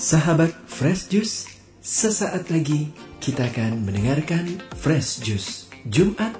Sahabat 0.00 0.56
Fresh 0.64 1.12
Juice, 1.12 1.60
sesaat 1.84 2.48
lagi 2.48 2.88
kita 3.20 3.52
akan 3.52 3.84
mendengarkan 3.84 4.56
Fresh 4.80 5.20
Juice 5.20 5.68
Jumat 5.92 6.32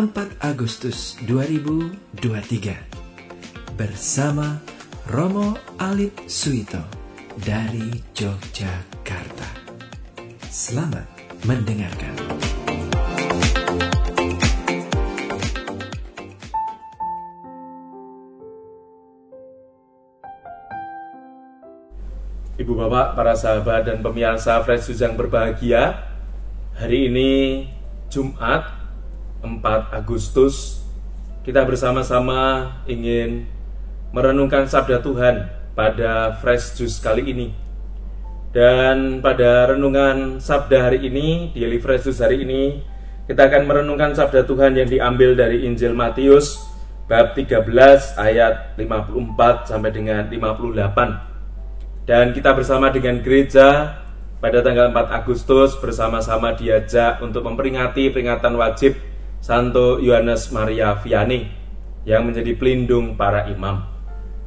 4 0.00 0.16
Agustus 0.40 1.20
2023 1.28 3.76
bersama 3.76 4.64
Romo 5.12 5.60
Alip 5.76 6.24
Suito 6.24 6.80
dari 7.36 8.00
Yogyakarta. 8.16 9.44
Selamat 10.48 11.04
mendengarkan. 11.44 12.35
Ibu 22.56 22.72
bapak, 22.72 23.20
para 23.20 23.36
sahabat 23.36 23.84
dan 23.84 24.00
pemirsa 24.00 24.64
Fresh 24.64 24.88
Juice 24.88 25.04
yang 25.04 25.12
berbahagia 25.12 26.08
Hari 26.72 27.12
ini 27.12 27.68
Jumat 28.08 28.72
4 29.44 29.60
Agustus 29.92 30.80
Kita 31.44 31.68
bersama-sama 31.68 32.72
ingin 32.88 33.44
merenungkan 34.08 34.64
sabda 34.64 35.04
Tuhan 35.04 35.52
pada 35.76 36.40
Fresh 36.40 36.80
Juice 36.80 36.96
kali 36.96 37.28
ini. 37.28 37.52
Dan 38.56 39.20
pada 39.20 39.76
renungan 39.76 40.40
sabda 40.40 40.88
hari 40.88 41.12
ini, 41.12 41.52
di 41.52 41.60
Fresh 41.76 42.08
Juice 42.08 42.24
hari 42.24 42.40
ini 42.40 42.80
Kita 43.28 43.52
akan 43.52 43.68
merenungkan 43.68 44.16
sabda 44.16 44.48
Tuhan 44.48 44.80
yang 44.80 44.88
diambil 44.88 45.36
dari 45.36 45.68
Injil 45.68 45.92
Matius 45.92 46.64
Bab 47.04 47.36
13 47.36 47.68
ayat 48.16 48.80
54 48.80 49.68
sampai 49.68 49.92
dengan 49.92 50.24
58 50.32 51.35
dan 52.06 52.30
kita 52.30 52.54
bersama 52.54 52.94
dengan 52.94 53.18
gereja 53.18 53.98
pada 54.38 54.62
tanggal 54.62 54.94
4 54.94 55.10
Agustus 55.10 55.74
bersama-sama 55.82 56.54
diajak 56.54 57.18
untuk 57.18 57.42
memperingati 57.42 58.14
peringatan 58.14 58.54
wajib 58.54 58.94
Santo 59.42 59.98
Yohanes 59.98 60.54
Maria 60.54 60.94
Vianney 61.02 61.50
yang 62.06 62.22
menjadi 62.22 62.54
pelindung 62.54 63.18
para 63.18 63.50
imam. 63.50 63.82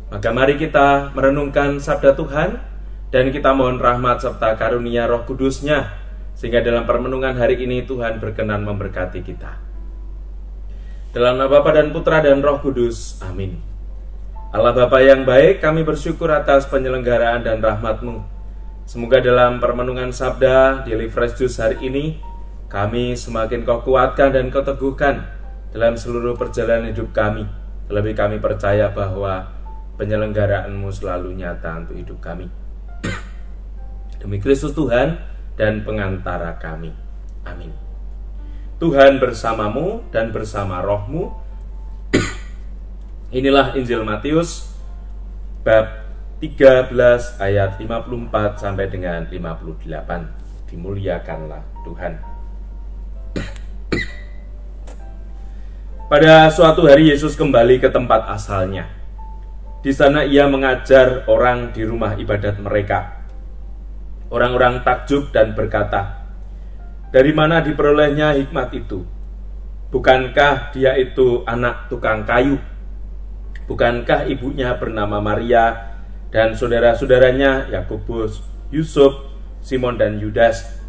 Maka 0.08 0.32
mari 0.32 0.56
kita 0.56 1.12
merenungkan 1.12 1.84
sabda 1.84 2.16
Tuhan 2.16 2.64
dan 3.12 3.26
kita 3.30 3.52
mohon 3.52 3.78
rahmat 3.78 4.24
serta 4.24 4.56
karunia 4.56 5.06
roh 5.06 5.28
kudusnya 5.28 6.00
sehingga 6.40 6.64
dalam 6.64 6.88
permenungan 6.88 7.36
hari 7.36 7.60
ini 7.60 7.84
Tuhan 7.84 8.24
berkenan 8.24 8.64
memberkati 8.64 9.20
kita. 9.20 9.60
Dalam 11.12 11.36
nama 11.36 11.52
Bapa 11.52 11.76
dan 11.76 11.92
Putra 11.92 12.22
dan 12.24 12.40
Roh 12.40 12.62
Kudus. 12.62 13.18
Amin. 13.26 13.60
Allah 14.50 14.74
Bapa 14.74 14.98
yang 14.98 15.30
baik, 15.30 15.62
kami 15.62 15.86
bersyukur 15.86 16.34
atas 16.34 16.66
penyelenggaraan 16.66 17.46
dan 17.46 17.62
rahmat-Mu. 17.62 18.26
Semoga 18.90 19.22
dalam 19.22 19.62
permenungan 19.62 20.10
sabda 20.10 20.90
di 20.90 20.98
Fresh 21.06 21.38
Juice 21.38 21.62
hari 21.62 21.78
ini, 21.86 22.18
kami 22.66 23.14
semakin 23.14 23.62
kau 23.62 23.86
kuatkan 23.86 24.34
dan 24.34 24.50
kau 24.50 24.66
teguhkan 24.66 25.30
dalam 25.70 25.94
seluruh 25.94 26.34
perjalanan 26.34 26.90
hidup 26.90 27.14
kami. 27.14 27.46
Terlebih 27.86 28.18
kami 28.18 28.42
percaya 28.42 28.90
bahwa 28.90 29.54
penyelenggaraanmu 30.02 30.90
selalu 30.90 31.38
nyata 31.38 31.86
untuk 31.86 32.02
hidup 32.02 32.18
kami. 32.18 32.50
Demi 34.18 34.42
Kristus 34.42 34.74
Tuhan 34.74 35.22
dan 35.62 35.86
pengantara 35.86 36.58
kami. 36.58 36.90
Amin. 37.46 37.70
Tuhan 38.82 39.22
bersamamu 39.22 40.10
dan 40.10 40.34
bersama 40.34 40.82
rohmu, 40.82 41.38
Inilah 43.30 43.78
Injil 43.78 44.02
Matius 44.02 44.74
bab 45.62 46.02
13 46.42 46.90
ayat 47.38 47.78
54 47.78 48.58
sampai 48.58 48.90
dengan 48.90 49.22
58. 49.30 50.66
Dimuliakanlah 50.66 51.62
Tuhan. 51.86 52.18
Pada 56.10 56.50
suatu 56.50 56.90
hari 56.90 57.14
Yesus 57.14 57.38
kembali 57.38 57.78
ke 57.78 57.94
tempat 57.94 58.26
asalnya. 58.34 58.90
Di 59.86 59.94
sana 59.94 60.26
ia 60.26 60.50
mengajar 60.50 61.30
orang 61.30 61.70
di 61.70 61.86
rumah 61.86 62.18
ibadat 62.18 62.58
mereka. 62.58 63.30
Orang-orang 64.34 64.82
takjub 64.82 65.30
dan 65.30 65.54
berkata, 65.54 66.26
"Dari 67.14 67.30
mana 67.30 67.62
diperolehnya 67.62 68.42
hikmat 68.42 68.74
itu? 68.74 69.06
Bukankah 69.94 70.74
dia 70.74 70.98
itu 70.98 71.46
anak 71.46 71.94
tukang 71.94 72.26
kayu?" 72.26 72.58
Bukankah 73.70 74.26
ibunya 74.26 74.74
bernama 74.82 75.22
Maria 75.22 75.94
dan 76.34 76.58
saudara-saudaranya 76.58 77.70
Yakobus, 77.70 78.42
Yusuf, 78.74 79.30
Simon 79.62 80.02
dan 80.02 80.18
Yudas? 80.18 80.82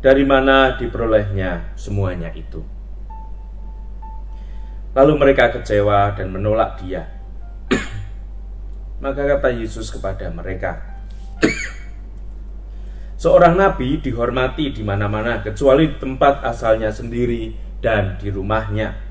Dari 0.00 0.24
mana 0.24 0.80
diperolehnya 0.80 1.76
semuanya 1.76 2.32
itu? 2.32 2.64
Lalu 4.96 5.12
mereka 5.20 5.52
kecewa 5.52 6.16
dan 6.16 6.32
menolak 6.32 6.80
dia. 6.80 7.04
Maka 9.04 9.36
kata 9.36 9.52
Yesus 9.52 9.92
kepada 9.92 10.32
mereka, 10.32 10.94
Seorang 13.24 13.56
nabi 13.56 14.04
dihormati 14.04 14.68
di 14.68 14.84
mana-mana 14.84 15.40
kecuali 15.40 15.96
tempat 15.96 16.44
asalnya 16.44 16.92
sendiri 16.92 17.56
dan 17.80 18.20
di 18.20 18.28
rumahnya. 18.28 19.03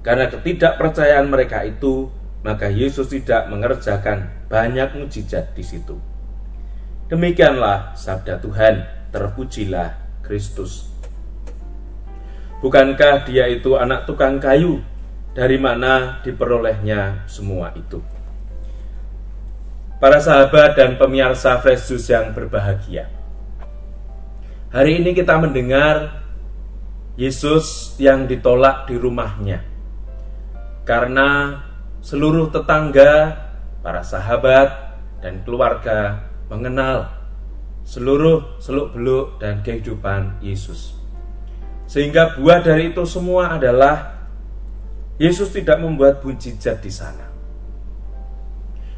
Karena 0.00 0.32
ketidakpercayaan 0.32 1.28
mereka 1.28 1.60
itu, 1.68 2.08
maka 2.40 2.72
Yesus 2.72 3.12
tidak 3.12 3.52
mengerjakan 3.52 4.32
banyak 4.48 4.96
mujizat 4.96 5.52
di 5.52 5.60
situ. 5.60 6.00
Demikianlah 7.12 7.92
sabda 7.92 8.40
Tuhan, 8.40 8.80
terpujilah 9.12 10.00
Kristus. 10.24 10.88
Bukankah 12.64 13.28
dia 13.28 13.44
itu 13.48 13.76
anak 13.76 14.08
tukang 14.08 14.40
kayu? 14.40 14.80
Dari 15.30 15.60
mana 15.60 16.18
diperolehnya 16.26 17.28
semua 17.30 17.70
itu? 17.76 18.02
Para 20.00 20.16
sahabat 20.18 20.80
dan 20.80 20.96
pemirsa 20.96 21.60
Juice 21.60 22.08
yang 22.08 22.32
berbahagia. 22.32 23.06
Hari 24.72 25.04
ini 25.04 25.12
kita 25.12 25.36
mendengar 25.36 26.24
Yesus 27.20 27.94
yang 28.00 28.24
ditolak 28.24 28.88
di 28.88 28.96
rumahnya 28.96 29.69
karena 30.90 31.54
seluruh 32.02 32.50
tetangga, 32.50 33.38
para 33.78 34.02
sahabat, 34.02 34.98
dan 35.22 35.46
keluarga 35.46 36.26
mengenal 36.50 37.06
seluruh 37.86 38.58
seluk-beluk 38.58 39.38
dan 39.38 39.62
kehidupan 39.62 40.42
Yesus. 40.42 40.98
Sehingga 41.86 42.34
buah 42.34 42.66
dari 42.66 42.90
itu 42.90 43.06
semua 43.06 43.54
adalah 43.54 44.18
Yesus 45.22 45.54
tidak 45.54 45.78
membuat 45.78 46.26
mujizat 46.26 46.82
di 46.82 46.90
sana. 46.90 47.30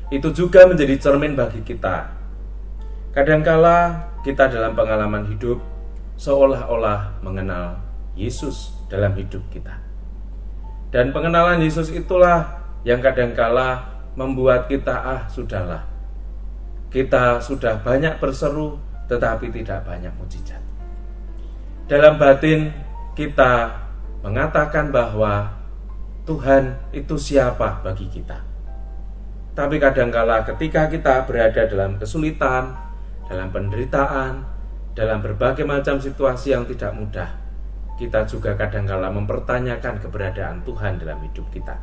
Itu 0.08 0.32
juga 0.32 0.64
menjadi 0.64 0.96
cermin 0.96 1.36
bagi 1.36 1.60
kita. 1.60 2.08
Kadangkala 3.12 4.08
kita 4.24 4.48
dalam 4.48 4.72
pengalaman 4.72 5.28
hidup 5.28 5.60
seolah-olah 6.16 7.20
mengenal 7.20 7.84
Yesus 8.16 8.72
dalam 8.88 9.12
hidup 9.12 9.44
kita. 9.52 9.91
Dan 10.92 11.08
pengenalan 11.10 11.64
Yesus 11.64 11.88
itulah 11.88 12.60
yang 12.84 13.00
kadangkala 13.00 13.80
membuat 14.12 14.68
kita 14.68 14.92
ah 14.92 15.22
sudahlah. 15.24 15.88
Kita 16.92 17.40
sudah 17.40 17.80
banyak 17.80 18.20
berseru 18.20 18.76
tetapi 19.08 19.48
tidak 19.48 19.88
banyak 19.88 20.12
mujizat. 20.20 20.60
Dalam 21.88 22.20
batin 22.20 22.68
kita 23.16 23.72
mengatakan 24.20 24.92
bahwa 24.92 25.48
Tuhan 26.28 26.76
itu 26.94 27.16
siapa 27.16 27.80
bagi 27.82 28.06
kita. 28.12 28.38
Tapi 29.52 29.76
kadangkala 29.80 30.44
ketika 30.44 30.88
kita 30.88 31.24
berada 31.24 31.66
dalam 31.68 31.96
kesulitan, 31.96 32.72
dalam 33.26 33.48
penderitaan, 33.48 34.44
dalam 34.92 35.24
berbagai 35.24 35.64
macam 35.64 35.96
situasi 36.00 36.52
yang 36.52 36.64
tidak 36.68 36.92
mudah, 36.96 37.41
kita 38.02 38.26
juga 38.26 38.58
kadangkala 38.58 39.14
mempertanyakan 39.14 40.02
keberadaan 40.02 40.66
Tuhan 40.66 40.98
dalam 40.98 41.22
hidup 41.22 41.46
kita. 41.54 41.78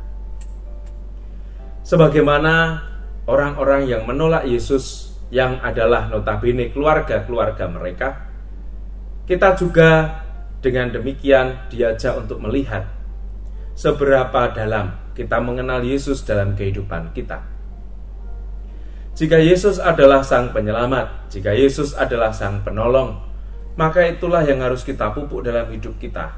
Sebagaimana 1.80 2.84
orang-orang 3.24 3.88
yang 3.88 4.04
menolak 4.04 4.44
Yesus 4.44 5.16
yang 5.32 5.56
adalah 5.64 6.12
notabene 6.12 6.68
keluarga-keluarga 6.76 7.64
mereka, 7.72 8.28
kita 9.24 9.56
juga 9.56 10.20
dengan 10.60 10.92
demikian 10.92 11.72
diajak 11.72 12.20
untuk 12.20 12.36
melihat 12.44 12.84
seberapa 13.72 14.52
dalam 14.52 14.92
kita 15.16 15.40
mengenal 15.40 15.80
Yesus 15.80 16.20
dalam 16.20 16.52
kehidupan 16.52 17.16
kita. 17.16 17.40
Jika 19.16 19.40
Yesus 19.40 19.80
adalah 19.80 20.20
Sang 20.20 20.52
Penyelamat, 20.52 21.32
jika 21.32 21.56
Yesus 21.56 21.96
adalah 21.96 22.28
Sang 22.32 22.60
Penolong, 22.60 23.29
maka 23.78 24.06
itulah 24.06 24.42
yang 24.42 24.62
harus 24.62 24.82
kita 24.82 25.10
pupuk 25.14 25.46
dalam 25.46 25.68
hidup 25.70 25.98
kita. 26.00 26.34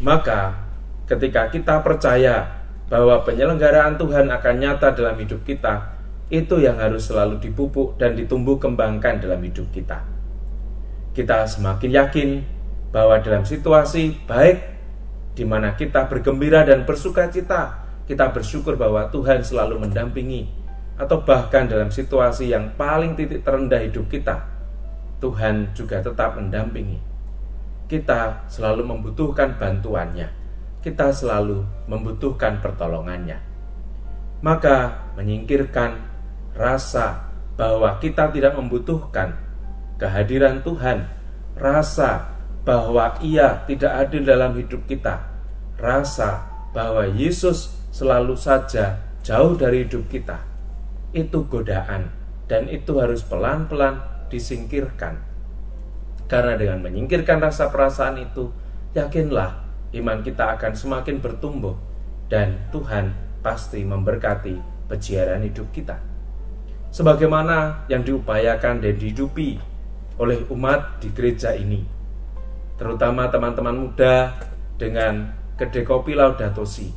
Maka, 0.00 0.56
ketika 1.06 1.50
kita 1.50 1.82
percaya 1.82 2.60
bahwa 2.90 3.22
penyelenggaraan 3.22 3.94
Tuhan 3.98 4.26
akan 4.30 4.54
nyata 4.58 4.94
dalam 4.94 5.14
hidup 5.18 5.46
kita, 5.46 5.94
itu 6.30 6.62
yang 6.62 6.78
harus 6.78 7.10
selalu 7.10 7.42
dipupuk 7.42 7.98
dan 7.98 8.14
ditumbuh 8.14 8.58
kembangkan 8.58 9.18
dalam 9.18 9.42
hidup 9.42 9.66
kita. 9.74 10.02
Kita 11.10 11.46
semakin 11.46 11.90
yakin 11.90 12.30
bahwa 12.94 13.18
dalam 13.18 13.42
situasi 13.42 14.14
baik 14.26 14.58
di 15.34 15.46
mana 15.46 15.74
kita 15.78 16.10
bergembira 16.10 16.66
dan 16.66 16.86
bersuka 16.86 17.30
cita, 17.30 17.82
kita 18.06 18.34
bersyukur 18.34 18.74
bahwa 18.74 19.06
Tuhan 19.10 19.42
selalu 19.42 19.86
mendampingi 19.86 20.50
atau 20.98 21.22
bahkan 21.22 21.70
dalam 21.70 21.94
situasi 21.94 22.50
yang 22.50 22.74
paling 22.74 23.14
titik 23.14 23.46
terendah 23.46 23.78
hidup 23.78 24.10
kita, 24.10 24.49
Tuhan 25.20 25.76
juga 25.76 26.00
tetap 26.00 26.34
mendampingi. 26.40 26.96
Kita 27.86 28.48
selalu 28.48 28.88
membutuhkan 28.88 29.60
bantuannya. 29.60 30.32
Kita 30.80 31.12
selalu 31.12 31.60
membutuhkan 31.86 32.64
pertolongannya. 32.64 33.36
Maka 34.40 35.04
menyingkirkan 35.20 36.00
rasa 36.56 37.28
bahwa 37.60 38.00
kita 38.00 38.32
tidak 38.32 38.56
membutuhkan 38.56 39.36
kehadiran 40.00 40.64
Tuhan, 40.64 41.04
rasa 41.60 42.32
bahwa 42.64 43.20
Ia 43.20 43.68
tidak 43.68 44.08
adil 44.08 44.24
dalam 44.24 44.56
hidup 44.56 44.88
kita, 44.88 45.20
rasa 45.76 46.48
bahwa 46.72 47.04
Yesus 47.04 47.76
selalu 47.92 48.32
saja 48.40 48.96
jauh 49.20 49.52
dari 49.60 49.84
hidup 49.84 50.08
kita. 50.08 50.40
Itu 51.12 51.44
godaan, 51.44 52.08
dan 52.48 52.70
itu 52.72 52.96
harus 52.96 53.20
pelan-pelan 53.28 54.00
disingkirkan. 54.30 55.18
Karena 56.30 56.54
dengan 56.54 56.86
menyingkirkan 56.86 57.42
rasa 57.42 57.68
perasaan 57.68 58.22
itu, 58.22 58.54
yakinlah 58.94 59.66
iman 59.98 60.22
kita 60.22 60.54
akan 60.54 60.72
semakin 60.78 61.18
bertumbuh, 61.18 61.74
dan 62.30 62.70
Tuhan 62.70 63.10
pasti 63.42 63.82
memberkati 63.82 64.86
pejiaran 64.86 65.42
hidup 65.42 65.74
kita 65.74 66.10
sebagaimana 66.90 67.86
yang 67.86 68.02
diupayakan 68.02 68.82
dan 68.82 68.94
dihidupi 68.98 69.62
oleh 70.18 70.44
umat 70.52 71.00
di 71.00 71.08
gereja 71.14 71.54
ini. 71.54 71.86
Terutama 72.76 73.30
teman-teman 73.30 73.88
muda 73.88 74.34
dengan 74.76 75.32
kedai 75.56 75.86
kopi 75.86 76.12
Laudato 76.18 76.66
Si. 76.66 76.90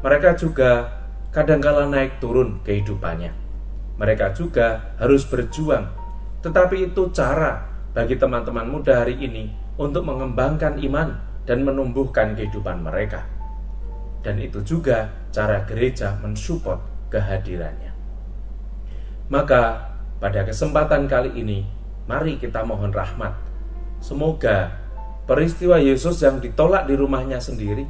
Mereka 0.00 0.38
juga 0.38 0.88
kadangkala 1.34 1.90
naik 1.90 2.22
turun 2.22 2.62
kehidupannya. 2.64 3.34
Mereka 4.00 4.32
juga 4.34 4.96
harus 4.96 5.26
berjuang. 5.28 5.90
Tetapi 6.42 6.90
itu 6.90 7.08
cara 7.14 7.62
bagi 7.94 8.18
teman-teman 8.18 8.66
muda 8.66 9.06
hari 9.06 9.14
ini 9.18 9.48
untuk 9.78 10.02
mengembangkan 10.02 10.78
iman 10.82 11.14
dan 11.46 11.62
menumbuhkan 11.62 12.34
kehidupan 12.34 12.82
mereka. 12.82 13.22
Dan 14.22 14.38
itu 14.38 14.62
juga 14.62 15.10
cara 15.34 15.62
gereja 15.66 16.18
mensupport 16.22 16.78
kehadirannya. 17.10 17.90
Maka 19.30 19.92
pada 20.22 20.46
kesempatan 20.46 21.10
kali 21.10 21.34
ini, 21.38 21.66
mari 22.06 22.38
kita 22.38 22.62
mohon 22.62 22.94
rahmat. 22.94 23.34
Semoga 23.98 24.70
peristiwa 25.26 25.78
Yesus 25.78 26.22
yang 26.22 26.38
ditolak 26.38 26.86
di 26.86 26.94
rumahnya 26.94 27.38
sendiri 27.38 27.86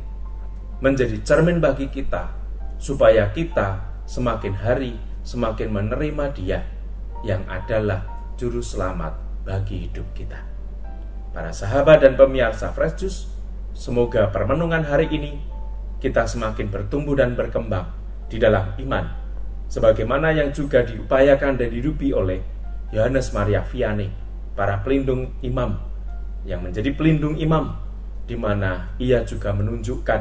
menjadi 0.80 1.20
cermin 1.24 1.60
bagi 1.60 1.88
kita, 1.88 2.32
supaya 2.80 3.28
kita 3.32 3.80
semakin 4.04 4.54
hari 4.56 4.96
semakin 5.22 5.70
menerima 5.70 6.24
Dia 6.34 6.58
yang 7.22 7.46
adalah 7.46 8.02
Juru 8.42 8.58
Selamat 8.58 9.14
bagi 9.46 9.86
hidup 9.86 10.18
kita. 10.18 10.42
Para 11.30 11.54
sahabat 11.54 12.02
dan 12.02 12.18
pemirsa 12.18 12.74
Fresh 12.74 12.98
Juice, 12.98 13.30
semoga 13.70 14.34
permenungan 14.34 14.82
hari 14.82 15.06
ini 15.14 15.38
kita 16.02 16.26
semakin 16.26 16.66
bertumbuh 16.66 17.14
dan 17.14 17.38
berkembang 17.38 17.86
di 18.26 18.42
dalam 18.42 18.74
iman 18.82 19.06
sebagaimana 19.70 20.34
yang 20.34 20.50
juga 20.50 20.82
diupayakan 20.82 21.54
dan 21.54 21.70
dihidupi 21.70 22.10
oleh 22.10 22.42
Yohanes 22.90 23.30
Maria 23.30 23.62
Vianney, 23.62 24.10
para 24.58 24.82
pelindung 24.82 25.30
imam, 25.38 25.78
yang 26.42 26.66
menjadi 26.66 26.90
pelindung 26.98 27.38
imam, 27.38 27.78
di 28.26 28.34
mana 28.34 28.90
ia 28.98 29.22
juga 29.22 29.54
menunjukkan 29.54 30.20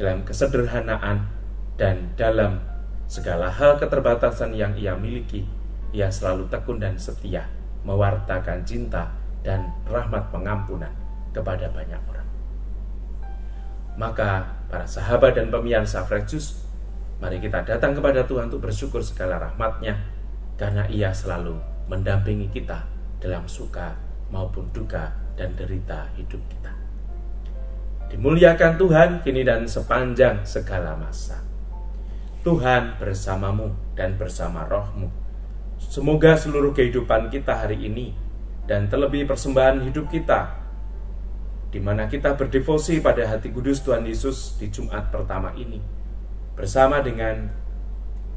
dalam 0.00 0.24
kesederhanaan 0.24 1.28
dan 1.76 2.08
dalam 2.16 2.64
segala 3.04 3.52
hal 3.52 3.76
keterbatasan 3.76 4.56
yang 4.56 4.72
ia 4.80 4.96
miliki, 4.96 5.44
ia 5.90 6.10
selalu 6.10 6.46
tekun 6.50 6.78
dan 6.78 6.94
setia 6.96 7.46
mewartakan 7.82 8.62
cinta 8.62 9.10
dan 9.40 9.72
rahmat 9.88 10.28
pengampunan 10.28 10.92
kepada 11.32 11.70
banyak 11.72 12.00
orang. 12.10 12.28
Maka 13.96 14.60
para 14.70 14.86
sahabat 14.86 15.36
dan 15.36 15.50
pemirsa 15.50 16.04
Fresh 16.06 16.68
Mari 17.20 17.36
kita 17.36 17.60
datang 17.68 17.92
kepada 17.92 18.24
Tuhan 18.24 18.48
untuk 18.48 18.64
bersyukur 18.64 19.04
segala 19.04 19.36
rahmatnya 19.36 19.92
karena 20.56 20.88
ia 20.88 21.12
selalu 21.12 21.52
mendampingi 21.84 22.48
kita 22.48 22.88
dalam 23.20 23.44
suka 23.44 23.92
maupun 24.32 24.72
duka 24.72 25.12
dan 25.36 25.52
derita 25.52 26.08
hidup 26.16 26.40
kita. 26.48 26.72
Dimuliakan 28.08 28.72
Tuhan 28.80 29.08
kini 29.20 29.44
dan 29.44 29.68
sepanjang 29.68 30.48
segala 30.48 30.96
masa. 30.96 31.44
Tuhan 32.40 32.96
bersamamu 32.96 33.76
dan 33.92 34.16
bersama 34.16 34.64
rohmu. 34.64 35.12
Semoga 35.88 36.36
seluruh 36.36 36.76
kehidupan 36.76 37.32
kita 37.32 37.64
hari 37.64 37.80
ini 37.88 38.12
dan 38.68 38.92
terlebih 38.92 39.24
persembahan 39.24 39.80
hidup 39.88 40.12
kita 40.12 40.60
di 41.70 41.78
mana 41.78 42.10
kita 42.10 42.34
berdevosi 42.34 42.98
pada 42.98 43.24
hati 43.24 43.48
kudus 43.54 43.80
Tuhan 43.80 44.02
Yesus 44.02 44.58
di 44.58 44.68
Jumat 44.68 45.08
pertama 45.08 45.54
ini 45.54 45.78
bersama 46.58 46.98
dengan 47.00 47.46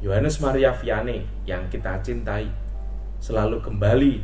Yohanes 0.00 0.38
Maria 0.38 0.72
Vianney 0.72 1.26
yang 1.44 1.66
kita 1.68 1.98
cintai 2.00 2.48
selalu 3.18 3.60
kembali 3.60 4.14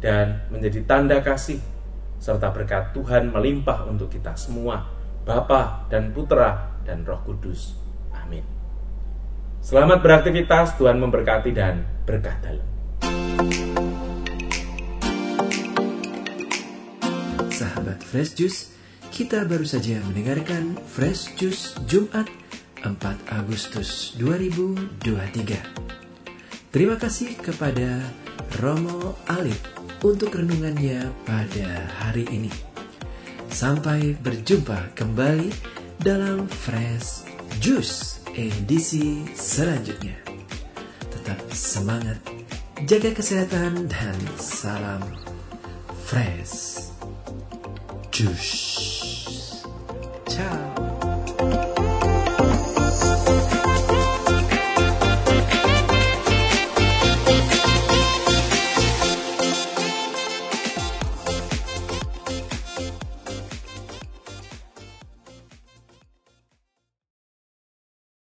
dan 0.00 0.48
menjadi 0.48 0.80
tanda 0.88 1.18
kasih 1.20 1.60
serta 2.16 2.48
berkat 2.54 2.96
Tuhan 2.96 3.28
melimpah 3.28 3.84
untuk 3.84 4.08
kita 4.08 4.32
semua 4.38 4.88
Bapa 5.24 5.88
dan 5.88 6.12
Putra 6.12 6.76
dan 6.84 7.04
Roh 7.04 7.20
Kudus. 7.24 7.83
Selamat 9.64 10.04
beraktivitas, 10.04 10.76
Tuhan 10.76 11.00
memberkati 11.00 11.48
dan 11.56 11.88
berkah 12.04 12.36
dalam. 12.44 12.68
Sahabat 17.48 17.96
Fresh 18.04 18.36
Juice, 18.36 18.76
kita 19.08 19.48
baru 19.48 19.64
saja 19.64 20.04
mendengarkan 20.04 20.76
Fresh 20.84 21.40
Juice 21.40 21.80
Jumat 21.88 22.28
4 22.84 22.92
Agustus 23.32 24.12
2023. 24.20 25.56
Terima 26.68 27.00
kasih 27.00 27.32
kepada 27.40 28.04
Romo 28.60 29.16
Alif 29.32 29.64
untuk 30.04 30.36
renungannya 30.36 31.08
pada 31.24 31.88
hari 32.04 32.28
ini. 32.28 32.52
Sampai 33.48 34.12
berjumpa 34.12 34.92
kembali 34.92 35.48
dalam 36.04 36.52
Fresh 36.52 37.24
Juice 37.64 38.23
edisi 38.34 39.22
selanjutnya. 39.34 40.18
Tetap 41.10 41.38
semangat, 41.54 42.18
jaga 42.84 43.14
kesehatan, 43.14 43.86
dan 43.86 44.18
salam 44.36 45.02
Fresh 46.04 46.90
Juice. 48.10 49.64
Ciao. 50.26 50.73